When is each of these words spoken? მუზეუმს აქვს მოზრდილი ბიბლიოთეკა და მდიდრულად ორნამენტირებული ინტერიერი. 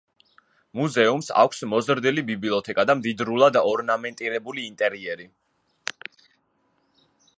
მუზეუმს 0.77 1.27
აქვს 1.41 1.59
მოზრდილი 1.73 2.23
ბიბლიოთეკა 2.29 2.85
და 2.91 2.95
მდიდრულად 3.01 3.59
ორნამენტირებული 3.73 4.67
ინტერიერი. 4.71 5.29